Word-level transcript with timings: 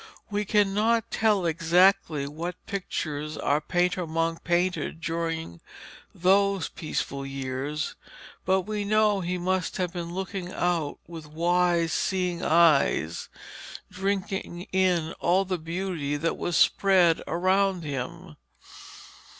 We 0.31 0.45
cannot 0.45 1.11
tell 1.11 1.45
exactly 1.45 2.27
what 2.27 2.55
pictures 2.65 3.37
our 3.37 3.61
painter 3.61 4.07
monk 4.07 4.43
painted 4.43 4.99
during 4.99 5.61
those 6.11 6.69
peaceful 6.69 7.23
years, 7.23 7.93
but 8.43 8.61
we 8.61 8.83
know 8.83 9.19
he 9.21 9.37
must 9.37 9.77
have 9.77 9.93
been 9.93 10.11
looking 10.11 10.51
out 10.51 10.97
with 11.05 11.27
wise, 11.27 11.93
seeing 11.93 12.41
eyes, 12.43 13.29
drinking 13.91 14.63
in 14.71 15.13
all 15.19 15.45
the 15.45 15.59
beauty 15.59 16.17
that 16.17 16.35
was 16.35 16.57
spread 16.57 17.21
around 17.27 17.83
him. 17.83 18.37